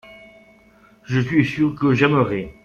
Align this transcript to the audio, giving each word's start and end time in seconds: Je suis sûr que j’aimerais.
Je 1.03 1.19
suis 1.21 1.45
sûr 1.45 1.75
que 1.75 1.93
j’aimerais. 1.93 2.51